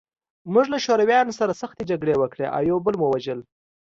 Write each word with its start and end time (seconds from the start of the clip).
موږ 0.53 0.65
له 0.73 0.77
شورویانو 0.85 1.37
سره 1.39 1.59
سختې 1.61 1.83
جګړې 1.91 2.13
وکړې 2.17 2.47
او 2.55 2.61
یو 2.71 2.77
بل 2.85 2.95
مو 3.01 3.07
وژل 3.11 3.39